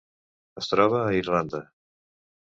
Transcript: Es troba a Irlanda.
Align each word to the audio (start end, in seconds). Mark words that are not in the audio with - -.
Es 0.61 0.69
troba 0.71 1.01
a 1.01 1.11
Irlanda. 1.17 1.61